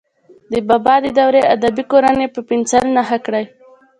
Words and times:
د 0.51 0.53
بابا 0.67 0.95
د 1.01 1.05
دورې 1.19 1.41
ادبي 1.55 1.83
کورنۍ 1.91 2.27
په 2.35 2.41
پنسل 2.49 2.83
نښه 2.95 3.17
کړئ. 3.25 3.45